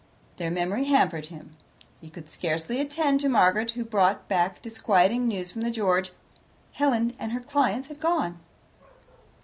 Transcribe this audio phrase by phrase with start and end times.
[0.37, 1.55] Their memory hampered him.
[1.99, 6.11] He could scarcely attend to Margaret who brought back disquieting news from the George.
[6.71, 8.39] Helen and her clients had gone.